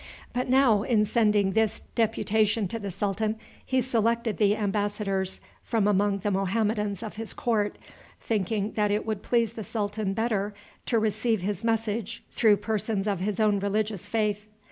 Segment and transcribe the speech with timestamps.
[0.33, 6.17] But now, in sending this deputation to the sultan, he selected the embassadors from among
[6.21, 7.77] the Mohammedans at his court,
[8.19, 10.55] thinking that it would please the sultan better
[10.87, 14.47] to receive his message through persons of his own religious faith.